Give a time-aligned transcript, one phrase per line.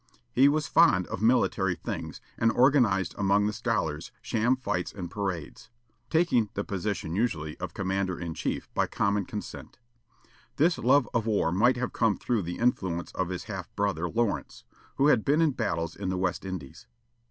[0.33, 5.69] He was fond of military things, and organized among the scholars sham fights and parades;
[6.09, 9.77] taking the position usually of commander in chief, by common consent.
[10.55, 14.63] This love of war might have come through the influence of his half brother Lawrence,
[14.95, 16.87] who had been in battles in the West Indies.